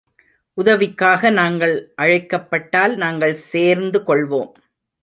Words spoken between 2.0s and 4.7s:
அழைக்கப்பட்டால், நாங்கள் சேர்ந்து கொள்வோம்.